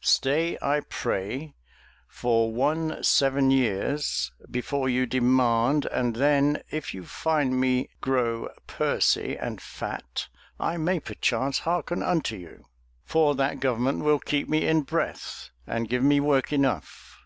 [0.00, 1.54] Stay, I pray,
[2.08, 9.38] for one seven years, before you demand; and then, if you find me grow pursy
[9.38, 10.26] and fat,
[10.58, 12.66] I may perchance hearken unto you.
[13.04, 17.20] For that government will keep me in breath, and give me work enough."